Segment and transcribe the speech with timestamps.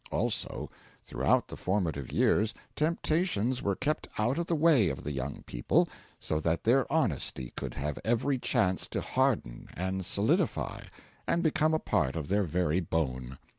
[0.09, 0.67] Also,
[1.03, 5.87] throughout the formative years temptations were kept out of the way of the young people,
[6.19, 10.81] so that their honesty could have every chance to harden and solidify,
[11.27, 13.37] and become a part of their very bone.